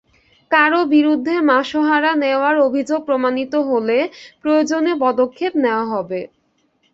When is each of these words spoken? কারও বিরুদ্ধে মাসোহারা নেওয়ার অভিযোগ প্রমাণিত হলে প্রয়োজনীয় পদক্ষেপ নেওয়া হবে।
কারও 0.51 0.81
বিরুদ্ধে 0.93 1.33
মাসোহারা 1.49 2.11
নেওয়ার 2.23 2.55
অভিযোগ 2.67 2.99
প্রমাণিত 3.05 3.53
হলে 3.69 3.97
প্রয়োজনীয় 4.41 4.97
পদক্ষেপ 5.05 5.51
নেওয়া 5.63 5.85
হবে। 5.93 6.19